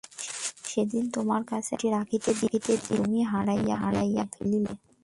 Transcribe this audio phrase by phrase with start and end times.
[0.65, 4.73] সে দিন তােমার কাছে এক চিঠি রাখিতে দিলাম, তুমি হারাইয়া ফেলিলে!